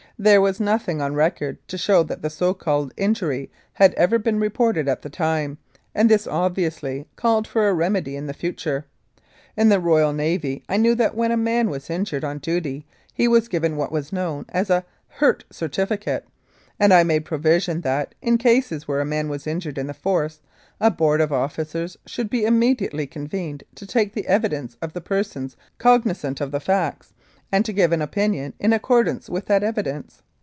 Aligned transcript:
There 0.19 0.39
was 0.41 0.59
nothing 0.59 1.01
on 1.01 1.15
record 1.15 1.57
to 1.67 1.79
show 1.79 2.03
that 2.03 2.21
the 2.21 2.29
so 2.29 2.53
called 2.53 2.93
injury 2.95 3.49
had 3.73 3.95
ever 3.95 4.19
been 4.19 4.39
reported 4.39 4.87
at 4.87 5.01
the 5.01 5.09
time, 5.09 5.57
and 5.95 6.07
this 6.11 6.27
obviously 6.27 7.07
called 7.15 7.47
for 7.47 7.67
a 7.67 7.73
remedy 7.73 8.15
in 8.15 8.27
the 8.27 8.33
future. 8.35 8.85
In 9.57 9.69
the 9.69 9.79
Royal 9.79 10.13
Navy 10.13 10.63
I 10.69 10.77
knew 10.77 10.93
that 10.93 11.15
when 11.15 11.31
a 11.31 11.37
man 11.37 11.71
was 11.71 11.89
injured 11.89 12.23
on 12.23 12.37
duty 12.37 12.85
he 13.11 13.27
was 13.27 13.47
given 13.47 13.77
what 13.77 13.91
was 13.91 14.13
known 14.13 14.45
as 14.49 14.69
a 14.69 14.85
"hurt 15.07 15.43
certifi 15.51 15.99
cate," 15.99 16.23
and 16.79 16.93
I 16.93 17.01
made 17.01 17.23
a 17.23 17.25
provision 17.25 17.81
that, 17.81 18.13
in 18.21 18.37
cases 18.37 18.87
where 18.87 19.01
a 19.01 19.05
man 19.05 19.27
was 19.27 19.47
injured 19.47 19.79
in 19.79 19.87
the 19.87 19.91
Force 19.95 20.39
a 20.79 20.91
board 20.91 21.19
of 21.19 21.33
officers 21.33 21.97
should 22.05 22.29
be 22.29 22.45
immediately 22.45 23.07
convened 23.07 23.63
to 23.73 23.87
take 23.87 24.13
the 24.13 24.27
evidence 24.27 24.77
of 24.83 24.93
the 24.93 25.01
persons 25.01 25.57
cognisant 25.79 26.39
of 26.41 26.51
the 26.51 26.59
facts, 26.59 27.11
and 27.53 27.65
to 27.65 27.73
give 27.73 27.91
an 27.91 28.01
opinion 28.01 28.53
in 28.61 28.71
accordance 28.71 29.27
with 29.29 29.45
that 29.47 29.61
evidence. 29.61 30.21